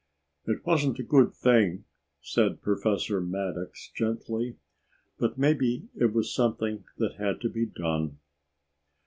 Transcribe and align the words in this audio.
"It 0.47 0.65
wasn't 0.65 0.97
a 0.97 1.03
good 1.03 1.31
thing," 1.31 1.85
said 2.23 2.63
Professor 2.63 3.21
Maddox 3.21 3.91
gently, 3.93 4.57
"but 5.19 5.37
maybe 5.37 5.89
it 5.95 6.11
was 6.11 6.33
something 6.33 6.85
that 6.97 7.17
had 7.17 7.39
to 7.41 7.49
be 7.49 7.67
done." 7.67 8.17